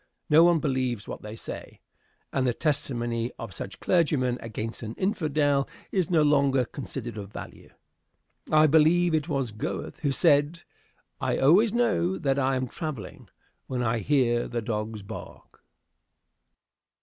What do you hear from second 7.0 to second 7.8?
of value.